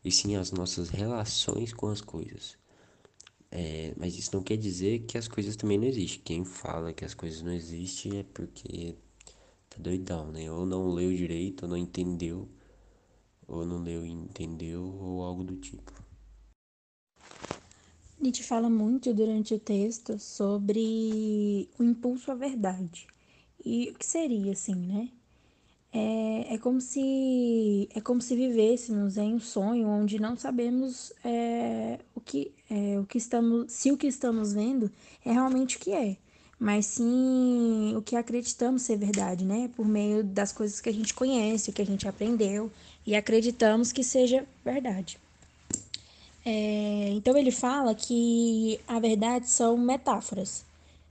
e 0.05 0.09
sim 0.09 0.37
às 0.37 0.53
nossas 0.53 0.89
relações 0.89 1.73
com 1.73 1.87
as 1.87 1.99
coisas. 1.99 2.57
É, 3.51 3.93
mas 3.97 4.17
isso 4.17 4.33
não 4.33 4.41
quer 4.41 4.55
dizer 4.55 4.99
que 4.99 5.17
as 5.17 5.27
coisas 5.27 5.57
também 5.57 5.77
não 5.77 5.85
existem. 5.85 6.21
Quem 6.23 6.45
fala 6.45 6.93
que 6.93 7.03
as 7.03 7.13
coisas 7.13 7.41
não 7.41 7.51
existem 7.51 8.19
é 8.19 8.23
porque 8.23 8.95
doidão, 9.81 10.31
né? 10.31 10.51
Ou 10.51 10.65
não 10.65 10.89
leu 10.89 11.13
direito, 11.13 11.63
ou 11.63 11.69
não 11.69 11.77
entendeu, 11.77 12.47
ou 13.47 13.65
não 13.65 13.81
leu 13.81 14.05
e 14.05 14.11
entendeu, 14.11 14.83
ou 14.83 15.23
algo 15.23 15.43
do 15.43 15.55
tipo. 15.57 15.91
Nietzsche 18.19 18.43
fala 18.43 18.69
muito 18.69 19.13
durante 19.13 19.53
o 19.53 19.59
texto 19.59 20.17
sobre 20.17 21.69
o 21.77 21.83
impulso 21.83 22.31
à 22.31 22.35
verdade. 22.35 23.07
E 23.63 23.89
o 23.89 23.93
que 23.95 24.05
seria, 24.05 24.53
assim, 24.53 24.75
né? 24.75 25.09
É, 25.91 26.55
é, 26.55 26.57
como 26.57 26.81
se 26.81 27.87
é 27.95 28.01
como 28.01 28.21
se 28.21 28.35
vivêssemos 28.35 29.15
em 29.15 29.33
um 29.33 29.39
sonho 29.39 29.87
onde 29.87 30.19
não 30.19 30.35
sabemos 30.35 31.13
é, 31.23 31.99
o 32.13 32.19
que 32.19 32.51
é, 32.69 32.99
o 32.99 33.05
que 33.05 33.17
estamos 33.17 33.71
se 33.71 33.93
o 33.93 33.97
que 33.97 34.07
estamos 34.07 34.51
vendo 34.51 34.91
é 35.23 35.31
realmente 35.31 35.77
o 35.77 35.79
que 35.79 35.93
é 35.93 36.17
mas 36.59 36.85
sim 36.85 37.93
o 37.95 38.01
que 38.01 38.15
acreditamos 38.15 38.83
ser 38.83 38.97
verdade 38.97 39.43
né 39.43 39.69
por 39.75 39.87
meio 39.87 40.23
das 40.23 40.51
coisas 40.51 40.79
que 40.79 40.89
a 40.89 40.93
gente 40.93 41.13
conhece 41.13 41.69
o 41.69 41.73
que 41.73 41.81
a 41.81 41.85
gente 41.85 42.07
aprendeu 42.07 42.71
e 43.05 43.15
acreditamos 43.15 43.91
que 43.91 44.03
seja 44.03 44.45
verdade 44.63 45.17
é, 46.45 47.09
então 47.09 47.35
ele 47.35 47.49
fala 47.49 47.95
que 47.95 48.79
a 48.87 48.99
verdade 48.99 49.49
são 49.49 49.75
metáforas 49.75 50.63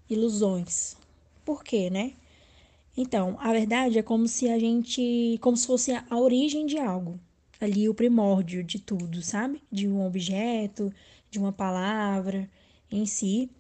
ilusões. 0.09 0.97
Por 1.45 1.65
quê, 1.65 1.91
né? 1.91 2.13
Então, 2.97 3.37
a 3.41 3.53
verdade 3.53 3.99
é 3.99 4.03
como 4.03 4.29
se 4.29 4.49
a 4.49 4.59
gente, 4.59 5.37
como 5.41 5.57
se 5.57 5.67
fosse 5.67 5.93
a 5.93 6.17
origem 6.17 6.65
de 6.65 6.79
algo, 6.79 7.19
ali 7.61 7.89
o 7.89 7.95
primórdio 7.95 8.63
de 8.63 8.79
tudo, 8.79 9.21
sabe? 9.23 9.61
De 9.71 9.89
um 9.89 10.07
objeto, 10.07 10.93
de 11.31 11.39
uma 11.41 11.53
palavra 11.53 12.49
em 12.91 13.05
si. 13.05 13.51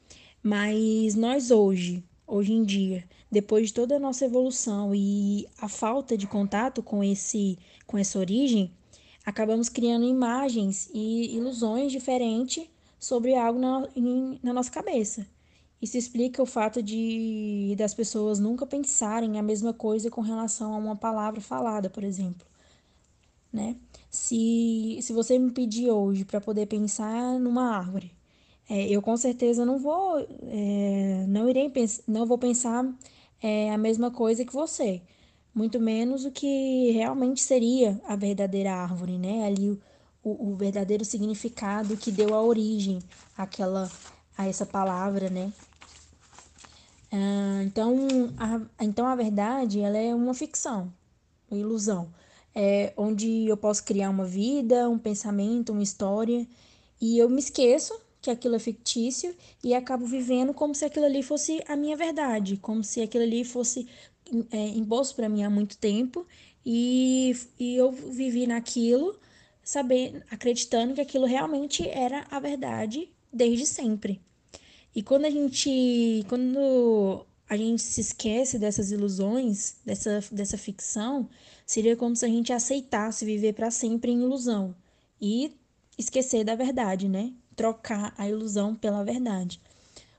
Mas 0.46 1.14
nós 1.14 1.50
hoje, 1.50 2.04
hoje 2.26 2.52
em 2.52 2.62
dia, 2.64 3.02
depois 3.32 3.68
de 3.68 3.72
toda 3.72 3.96
a 3.96 3.98
nossa 3.98 4.26
evolução 4.26 4.94
e 4.94 5.48
a 5.58 5.70
falta 5.70 6.18
de 6.18 6.26
contato 6.26 6.82
com 6.82 7.02
esse 7.02 7.58
com 7.86 7.96
essa 7.96 8.18
origem, 8.18 8.70
acabamos 9.24 9.70
criando 9.70 10.04
imagens 10.04 10.90
e 10.92 11.34
ilusões 11.34 11.90
diferentes 11.90 12.68
sobre 13.00 13.34
algo 13.34 13.58
na, 13.58 13.88
em, 13.96 14.38
na 14.42 14.52
nossa 14.52 14.70
cabeça. 14.70 15.26
Isso 15.80 15.96
explica 15.96 16.42
o 16.42 16.46
fato 16.46 16.82
de 16.82 17.74
das 17.78 17.94
pessoas 17.94 18.38
nunca 18.38 18.66
pensarem 18.66 19.38
a 19.38 19.42
mesma 19.42 19.72
coisa 19.72 20.10
com 20.10 20.20
relação 20.20 20.74
a 20.74 20.76
uma 20.76 20.94
palavra 20.94 21.40
falada, 21.40 21.88
por 21.88 22.04
exemplo. 22.04 22.46
Né? 23.50 23.76
Se, 24.10 24.98
se 25.00 25.12
você 25.14 25.38
me 25.38 25.52
pedir 25.52 25.90
hoje 25.90 26.22
para 26.22 26.38
poder 26.38 26.66
pensar 26.66 27.38
numa 27.38 27.78
árvore, 27.78 28.12
é, 28.68 28.88
eu 28.88 29.02
com 29.02 29.16
certeza 29.16 29.64
não 29.64 29.78
vou, 29.78 30.18
é, 30.18 31.24
não 31.28 31.48
irei 31.48 31.70
não 32.06 32.24
vou 32.26 32.38
pensar 32.38 32.84
é, 33.42 33.70
a 33.70 33.78
mesma 33.78 34.10
coisa 34.10 34.44
que 34.44 34.52
você, 34.52 35.02
muito 35.54 35.78
menos 35.78 36.24
o 36.24 36.30
que 36.30 36.90
realmente 36.92 37.42
seria 37.42 38.00
a 38.06 38.16
verdadeira 38.16 38.72
árvore, 38.72 39.18
né? 39.18 39.46
Ali 39.46 39.78
o, 40.22 40.52
o, 40.52 40.56
verdadeiro 40.56 41.04
significado 41.04 41.96
que 41.96 42.10
deu 42.10 42.34
a 42.34 42.42
origem 42.42 43.00
àquela, 43.36 43.90
a 44.36 44.48
essa 44.48 44.64
palavra, 44.64 45.28
né? 45.28 45.52
Ah, 47.12 47.62
então, 47.64 47.94
a, 48.38 48.84
então 48.84 49.06
a 49.06 49.14
verdade 49.14 49.80
ela 49.80 49.98
é 49.98 50.14
uma 50.14 50.34
ficção, 50.34 50.92
uma 51.50 51.60
ilusão, 51.60 52.08
é 52.54 52.92
onde 52.96 53.46
eu 53.46 53.56
posso 53.56 53.84
criar 53.84 54.10
uma 54.10 54.24
vida, 54.24 54.88
um 54.88 54.98
pensamento, 54.98 55.72
uma 55.72 55.82
história 55.82 56.46
e 57.00 57.18
eu 57.18 57.28
me 57.28 57.38
esqueço 57.38 57.94
que 58.24 58.30
aquilo 58.30 58.56
é 58.56 58.58
fictício 58.58 59.36
e 59.62 59.74
acabo 59.74 60.06
vivendo 60.06 60.54
como 60.54 60.74
se 60.74 60.82
aquilo 60.86 61.04
ali 61.04 61.22
fosse 61.22 61.62
a 61.68 61.76
minha 61.76 61.94
verdade, 61.94 62.56
como 62.56 62.82
se 62.82 63.02
aquilo 63.02 63.22
ali 63.22 63.44
fosse 63.44 63.86
é, 64.50 64.68
imposto 64.68 65.14
para 65.14 65.28
mim 65.28 65.42
há 65.42 65.50
muito 65.50 65.76
tempo 65.76 66.26
e, 66.64 67.36
e 67.60 67.76
eu 67.76 67.92
vivi 67.92 68.46
naquilo, 68.46 69.20
saber, 69.62 70.24
acreditando 70.30 70.94
que 70.94 71.02
aquilo 71.02 71.26
realmente 71.26 71.86
era 71.86 72.26
a 72.30 72.40
verdade 72.40 73.12
desde 73.30 73.66
sempre. 73.66 74.22
E 74.96 75.02
quando 75.02 75.26
a 75.26 75.30
gente, 75.30 76.24
quando 76.26 77.26
a 77.46 77.58
gente 77.58 77.82
se 77.82 78.00
esquece 78.00 78.58
dessas 78.58 78.90
ilusões, 78.90 79.76
dessa, 79.84 80.24
dessa 80.32 80.56
ficção, 80.56 81.28
seria 81.66 81.94
como 81.94 82.16
se 82.16 82.24
a 82.24 82.28
gente 82.28 82.54
aceitasse 82.54 83.26
viver 83.26 83.52
para 83.52 83.70
sempre 83.70 84.12
em 84.12 84.22
ilusão 84.22 84.74
e 85.20 85.52
esquecer 85.98 86.42
da 86.42 86.54
verdade, 86.54 87.06
né? 87.06 87.34
Trocar 87.56 88.14
a 88.16 88.28
ilusão 88.28 88.74
pela 88.74 89.04
verdade. 89.04 89.60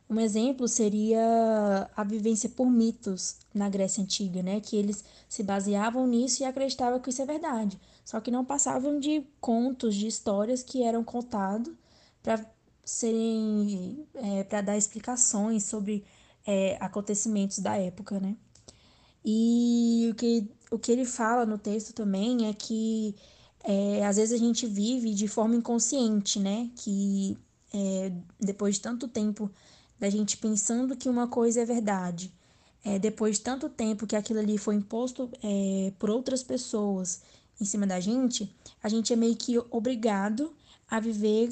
Um 0.09 0.19
exemplo 0.19 0.67
seria 0.67 1.89
a 1.95 2.03
vivência 2.03 2.47
por 2.47 2.69
mitos 2.69 3.37
na 3.53 3.67
Grécia 3.67 4.03
Antiga, 4.03 4.43
né? 4.43 4.61
Que 4.61 4.75
eles 4.75 5.03
se 5.27 5.41
baseavam 5.41 6.05
nisso 6.05 6.43
e 6.43 6.45
acreditavam 6.45 6.99
que 6.99 7.09
isso 7.09 7.21
é 7.21 7.25
verdade. 7.25 7.79
Só 8.03 8.21
que 8.21 8.29
não 8.29 8.45
passavam 8.45 8.99
de 8.99 9.25
contos, 9.41 9.95
de 9.95 10.05
histórias 10.05 10.61
que 10.61 10.83
eram 10.83 11.03
contados 11.03 11.73
para 12.21 12.45
serem 12.83 14.07
é, 14.13 14.43
para 14.43 14.61
dar 14.61 14.77
explicações 14.77 15.63
sobre 15.63 16.05
é, 16.45 16.77
acontecimentos 16.79 17.59
da 17.59 17.75
época, 17.75 18.19
né? 18.19 18.35
E 19.23 20.09
o 20.11 20.15
que, 20.15 20.47
o 20.69 20.77
que 20.77 20.91
ele 20.91 21.05
fala 21.05 21.47
no 21.47 21.57
texto 21.57 21.93
também 21.93 22.47
é 22.47 22.53
que 22.53 23.15
é, 23.67 24.05
às 24.05 24.17
vezes 24.17 24.33
a 24.33 24.37
gente 24.37 24.67
vive 24.67 25.13
de 25.13 25.27
forma 25.27 25.55
inconsciente, 25.55 26.39
né? 26.39 26.69
Que 26.75 27.35
é, 27.73 28.11
depois 28.39 28.75
de 28.75 28.81
tanto 28.81 29.07
tempo 29.07 29.49
da 29.99 30.09
gente 30.09 30.37
pensando 30.37 30.95
que 30.95 31.09
uma 31.09 31.27
coisa 31.27 31.61
é 31.61 31.65
verdade, 31.65 32.31
é, 32.83 32.99
depois 32.99 33.37
de 33.37 33.41
tanto 33.41 33.67
tempo 33.67 34.05
que 34.05 34.15
aquilo 34.15 34.39
ali 34.39 34.57
foi 34.57 34.75
imposto 34.75 35.29
é, 35.43 35.91
por 35.97 36.09
outras 36.09 36.43
pessoas 36.43 37.21
em 37.59 37.65
cima 37.65 37.87
da 37.87 37.99
gente, 37.99 38.53
a 38.83 38.89
gente 38.89 39.11
é 39.11 39.15
meio 39.15 39.35
que 39.35 39.57
obrigado 39.71 40.53
a 40.87 40.99
viver 40.99 41.49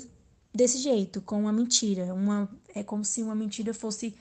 desse 0.53 0.77
jeito, 0.77 1.21
com 1.21 1.39
uma 1.39 1.51
mentira. 1.51 2.13
Uma, 2.13 2.47
é 2.75 2.83
como 2.83 3.03
se 3.03 3.23
uma 3.23 3.33
mentira 3.33 3.73
fosse 3.73 4.13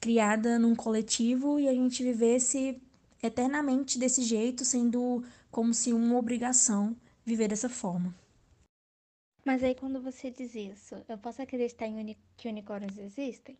criada 0.00 0.58
num 0.58 0.74
coletivo 0.74 1.60
e 1.60 1.68
a 1.68 1.74
gente 1.74 2.02
vivesse 2.02 2.80
eternamente 3.22 3.98
desse 3.98 4.22
jeito, 4.22 4.64
sendo 4.64 5.22
como 5.50 5.74
se 5.74 5.92
uma 5.92 6.16
obrigação 6.16 6.96
viver 7.28 7.48
dessa 7.48 7.68
forma. 7.68 8.14
Mas 9.44 9.62
aí 9.62 9.74
quando 9.74 10.00
você 10.02 10.30
diz 10.30 10.54
isso, 10.54 10.94
eu 11.08 11.18
posso 11.18 11.42
acreditar 11.42 11.86
em 11.86 11.98
uni 11.98 12.18
que 12.36 12.48
unicórnios 12.48 12.98
existem? 12.98 13.56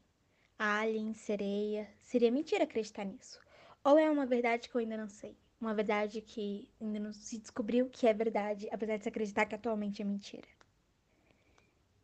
Alien, 0.59 1.15
sereia, 1.15 1.89
seria 2.03 2.31
mentira 2.31 2.65
acreditar 2.65 3.05
nisso. 3.05 3.39
Ou 3.85 3.99
é 3.99 4.11
uma 4.11 4.27
verdade 4.27 4.69
que 4.69 4.75
eu 4.75 4.81
ainda 4.81 4.97
não 4.97 5.09
sei? 5.09 5.37
Uma 5.61 5.75
verdade 5.75 6.21
que 6.21 6.69
ainda 6.81 6.99
não 6.99 7.13
se 7.13 7.39
descobriu 7.39 7.89
que 7.91 8.07
é 8.07 8.15
verdade, 8.15 8.69
apesar 8.73 8.97
de 8.97 9.03
se 9.05 9.09
acreditar 9.09 9.47
que 9.47 9.55
atualmente 9.55 10.03
é 10.03 10.05
mentira. 10.05 10.49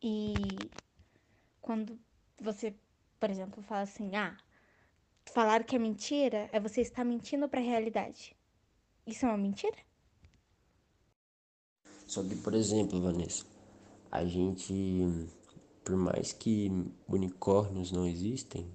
E 0.01 0.33
quando 1.61 1.99
você, 2.39 2.75
por 3.19 3.29
exemplo, 3.29 3.63
fala 3.63 3.81
assim, 3.81 4.15
ah, 4.15 4.37
falar 5.25 5.63
que 5.63 5.75
é 5.75 5.79
mentira 5.79 6.49
é 6.51 6.59
você 6.59 6.81
estar 6.81 7.03
mentindo 7.03 7.49
para 7.49 7.59
a 7.59 7.63
realidade. 7.63 8.35
Isso 9.05 9.25
é 9.25 9.29
uma 9.29 9.37
mentira? 9.37 9.77
Só 12.07 12.23
que, 12.23 12.35
por 12.35 12.53
exemplo, 12.53 13.01
Vanessa, 13.01 13.43
a 14.11 14.23
gente, 14.25 15.27
por 15.83 15.95
mais 15.95 16.31
que 16.31 16.71
unicórnios 17.07 17.91
não 17.91 18.05
existem, 18.07 18.65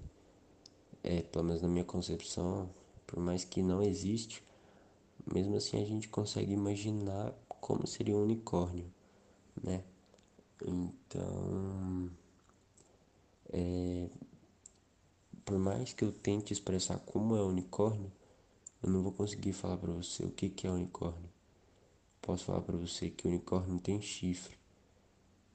é, 1.02 1.22
pelo 1.22 1.44
menos 1.44 1.62
na 1.62 1.68
minha 1.68 1.84
concepção, 1.84 2.68
por 3.06 3.20
mais 3.20 3.44
que 3.44 3.62
não 3.62 3.82
existe, 3.82 4.42
mesmo 5.32 5.56
assim 5.56 5.80
a 5.80 5.84
gente 5.84 6.08
consegue 6.08 6.52
imaginar 6.52 7.32
como 7.48 7.86
seria 7.86 8.16
um 8.16 8.22
unicórnio, 8.22 8.92
né? 9.62 9.84
Então, 10.62 12.10
é, 13.52 14.08
por 15.44 15.58
mais 15.58 15.92
que 15.92 16.04
eu 16.04 16.12
tente 16.12 16.52
expressar 16.52 16.98
como 16.98 17.36
é 17.36 17.42
unicórnio, 17.42 18.10
eu 18.82 18.90
não 18.90 19.02
vou 19.02 19.12
conseguir 19.12 19.52
falar 19.52 19.76
para 19.76 19.92
você 19.92 20.24
o 20.24 20.30
que, 20.30 20.48
que 20.48 20.66
é 20.66 20.70
unicórnio. 20.70 21.29
Posso 22.22 22.44
falar 22.44 22.60
para 22.62 22.76
você 22.76 23.10
que 23.10 23.26
o 23.26 23.30
unicórnio 23.30 23.80
tem 23.80 24.00
chifre, 24.00 24.56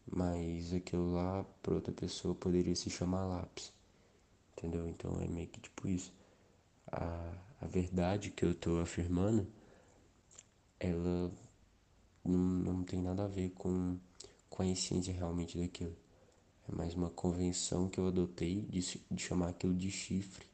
mas 0.05 0.73
aquilo 0.73 1.13
lá 1.13 1.43
para 1.61 1.75
outra 1.75 1.93
pessoa 1.93 2.35
poderia 2.35 2.75
se 2.75 2.89
chamar 2.89 3.25
lápis, 3.25 3.73
entendeu? 4.57 4.87
Então 4.87 5.19
é 5.21 5.27
meio 5.27 5.47
que 5.47 5.59
tipo 5.59 5.87
isso. 5.87 6.13
A, 6.91 7.33
a 7.61 7.67
verdade 7.67 8.31
que 8.31 8.45
eu 8.45 8.51
estou 8.51 8.81
afirmando, 8.81 9.47
ela 10.79 11.31
não, 12.23 12.39
não 12.39 12.83
tem 12.83 13.01
nada 13.01 13.25
a 13.25 13.27
ver 13.27 13.51
com 13.51 13.97
com 14.55 14.63
a 14.63 14.67
essência 14.67 15.13
realmente 15.13 15.57
daquilo. 15.57 15.95
É 16.69 16.73
mais 16.73 16.93
uma 16.95 17.09
convenção 17.09 17.89
que 17.89 17.99
eu 17.99 18.07
adotei 18.07 18.61
de, 18.61 19.01
de 19.11 19.21
chamar 19.21 19.49
aquilo 19.49 19.75
de 19.75 19.91
chifre, 19.91 20.45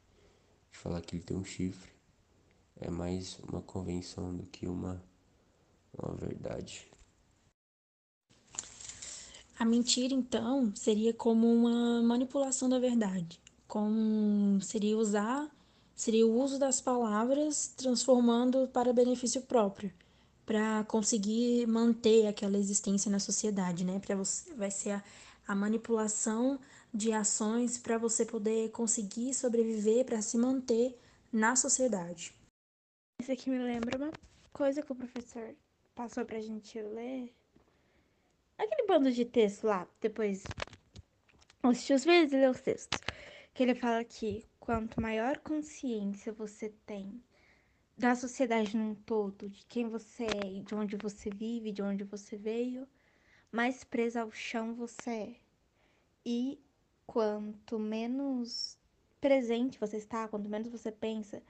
de 0.72 0.78
falar 0.78 1.02
que 1.02 1.16
ele 1.16 1.24
tem 1.24 1.38
um 1.38 1.44
chifre. 1.44 1.92
É 2.78 2.90
mais 2.90 3.38
uma 3.48 3.62
convenção 3.62 4.36
do 4.36 4.44
que 4.48 4.68
uma, 4.68 5.02
uma 5.98 6.16
verdade. 6.16 6.88
A 9.58 9.66
mentira, 9.66 10.14
então, 10.14 10.74
seria 10.76 11.14
como 11.14 11.52
uma 11.52 12.02
manipulação 12.02 12.68
da 12.68 12.80
verdade. 12.80 13.40
Como 13.68 14.60
seria 14.62 14.98
usar, 14.98 15.50
seria 15.96 16.26
o 16.26 16.42
uso 16.42 16.58
das 16.58 16.82
palavras 16.82 17.68
transformando 17.78 18.68
para 18.68 18.92
benefício 18.92 19.42
próprio 19.44 19.94
para 20.46 20.84
conseguir 20.84 21.66
manter 21.68 22.28
aquela 22.28 22.58
existência 22.58 23.10
na 23.10 23.20
sociedade, 23.20 23.86
né? 23.86 24.00
Para 24.00 24.16
você 24.16 24.54
vai 24.54 24.70
ser 24.70 24.92
a, 24.92 25.04
a 25.48 25.56
manipulação 25.56 26.60
de 26.94 27.14
ações 27.14 27.78
para 27.78 27.98
você 27.98 28.26
poder 28.26 28.70
conseguir 28.72 29.34
sobreviver, 29.34 30.06
para 30.06 30.22
se 30.22 30.38
manter 30.38 31.00
na 31.32 31.56
sociedade. 31.56 32.36
Isso 33.22 33.32
aqui 33.32 33.50
me 33.50 33.60
lembra 33.60 33.98
uma 33.98 34.12
coisa 34.52 34.82
que 34.82 34.92
o 34.92 34.96
professor 34.96 35.56
passou 35.96 36.26
pra 36.26 36.40
gente 36.40 36.82
ler. 36.82 37.34
Aquele 38.58 38.88
bando 38.88 39.12
de 39.12 39.26
texto 39.26 39.66
lá, 39.66 39.88
depois 40.00 40.44
assistiu 41.64 41.96
os 41.96 42.06
vídeos 42.06 42.34
e 42.34 42.38
leu 42.38 42.52
os 42.52 42.62
textos. 42.62 43.00
Que 43.54 43.64
ele 43.64 43.76
fala 43.76 44.04
que 44.04 44.46
quanto 44.60 45.02
maior 45.02 45.40
consciência 45.40 46.32
você 46.32 46.70
tem 46.86 47.22
da 47.98 48.16
sociedade 48.16 48.76
num 48.76 48.96
todo, 48.96 49.50
de 49.50 49.66
quem 49.66 49.88
você 49.88 50.24
é, 50.24 50.62
de 50.62 50.74
onde 50.74 50.96
você 50.96 51.30
vive, 51.30 51.72
de 51.72 51.82
onde 51.82 52.04
você 52.04 52.38
veio, 52.38 52.88
mais 53.52 53.84
presa 53.84 54.22
ao 54.22 54.32
chão 54.32 54.74
você 54.74 55.10
é. 55.10 55.36
E 56.26 56.60
quanto 57.06 57.78
menos 57.78 58.78
presente 59.20 59.80
você 59.80 59.98
está, 59.98 60.28
quanto 60.28 60.50
menos 60.50 60.68
você 60.70 60.92
pensa, 60.92 61.44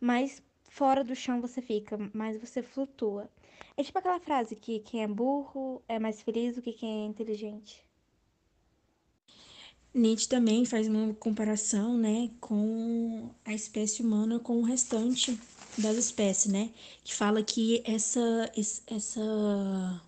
mais 0.00 0.42
fora 0.70 1.04
do 1.04 1.14
chão 1.14 1.40
você 1.40 1.60
fica, 1.60 1.98
mais 2.14 2.40
você 2.40 2.62
flutua. 2.62 3.28
É 3.76 3.82
tipo 3.82 3.98
aquela 3.98 4.20
frase 4.20 4.56
que 4.56 4.78
quem 4.80 5.02
é 5.02 5.08
burro 5.08 5.82
é 5.88 5.98
mais 5.98 6.22
feliz 6.22 6.56
do 6.56 6.62
que 6.62 6.72
quem 6.72 7.02
é 7.02 7.06
inteligente. 7.06 7.84
Nietzsche 9.92 10.28
também 10.28 10.64
faz 10.64 10.86
uma 10.86 11.12
comparação, 11.14 11.98
né, 11.98 12.30
com 12.40 13.30
a 13.44 13.52
espécie 13.52 14.02
humana 14.02 14.38
com 14.38 14.58
o 14.58 14.62
restante 14.62 15.36
das 15.76 15.96
espécies, 15.96 16.52
né, 16.52 16.70
que 17.02 17.12
fala 17.12 17.42
que 17.42 17.82
essa 17.84 18.52
essa 18.86 20.02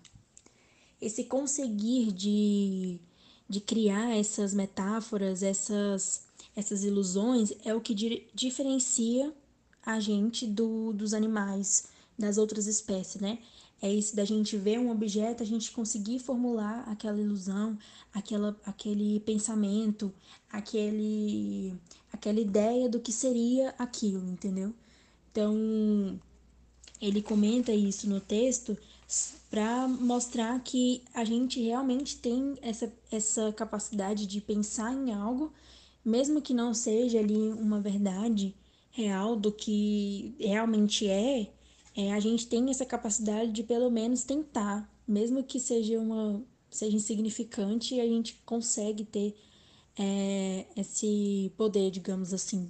esse 1.01 1.25
conseguir 1.25 2.13
de, 2.13 2.97
de 3.49 3.59
criar 3.59 4.17
essas 4.17 4.53
metáforas, 4.53 5.43
essas 5.43 6.25
essas 6.55 6.85
ilusões 6.85 7.51
é 7.65 7.75
o 7.75 7.81
que 7.81 7.93
di 7.93 8.25
diferencia 8.33 9.33
a 9.85 9.99
gente 9.99 10.47
do, 10.47 10.93
dos 10.93 11.13
animais, 11.13 11.87
das 12.17 12.37
outras 12.37 12.67
espécies, 12.67 13.21
né? 13.21 13.39
É 13.81 13.93
isso 13.93 14.15
da 14.15 14.23
gente 14.23 14.55
ver 14.55 14.79
um 14.79 14.89
objeto, 14.89 15.43
a 15.43 15.45
gente 15.45 15.71
conseguir 15.71 16.19
formular 16.19 16.87
aquela 16.87 17.19
ilusão, 17.19 17.77
aquela, 18.13 18.57
aquele 18.65 19.19
pensamento, 19.19 20.13
aquele, 20.49 21.75
aquela 22.11 22.39
ideia 22.39 22.87
do 22.87 22.99
que 22.99 23.11
seria 23.11 23.75
aquilo, 23.77 24.25
entendeu? 24.29 24.73
Então, 25.29 26.17
ele 27.01 27.21
comenta 27.21 27.73
isso 27.73 28.07
no 28.07 28.21
texto 28.21 28.77
para 29.49 29.85
mostrar 29.87 30.57
que 30.61 31.03
a 31.13 31.25
gente 31.25 31.61
realmente 31.61 32.15
tem 32.17 32.57
essa, 32.61 32.89
essa 33.11 33.51
capacidade 33.51 34.25
de 34.25 34.39
pensar 34.39 34.93
em 34.93 35.11
algo, 35.13 35.51
mesmo 36.05 36.41
que 36.41 36.53
não 36.53 36.73
seja 36.73 37.19
ali 37.19 37.49
uma 37.51 37.81
verdade 37.81 38.55
real 38.93 39.35
do 39.35 39.51
que 39.51 40.35
realmente 40.39 41.09
é, 41.09 41.51
é, 41.95 42.13
a 42.13 42.19
gente 42.19 42.47
tem 42.47 42.69
essa 42.69 42.85
capacidade 42.85 43.51
de 43.51 43.63
pelo 43.63 43.89
menos 43.89 44.23
tentar, 44.23 44.89
mesmo 45.07 45.43
que 45.43 45.59
seja 45.59 45.99
uma 45.99 46.41
seja 46.69 46.95
insignificante, 46.95 47.99
a 47.99 48.05
gente 48.05 48.41
consegue 48.45 49.03
ter 49.03 49.35
é, 49.97 50.65
esse 50.75 51.51
poder, 51.57 51.91
digamos 51.91 52.33
assim. 52.33 52.69